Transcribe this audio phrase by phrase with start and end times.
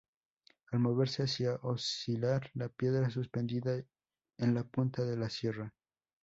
[0.71, 3.83] Al moverse hacía oscilar la piedra suspendida
[4.39, 5.71] en la punta de la sierra.